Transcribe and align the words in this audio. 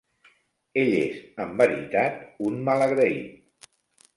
Ell 0.83 0.95
és, 1.01 1.19
en 1.45 1.53
veritat, 1.59 2.17
un 2.49 2.59
malagraït. 2.71 3.69